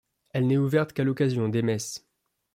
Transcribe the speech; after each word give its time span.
Elle 0.31 0.47
n'est 0.47 0.57
ouverte 0.57 0.93
qu'à 0.93 1.03
l'occasion 1.03 1.47
des 1.47 1.61
messes. 1.61 2.07